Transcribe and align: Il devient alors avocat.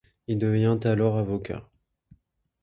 Il 0.25 0.39
devient 0.39 0.79
alors 0.85 1.15
avocat. 1.19 1.63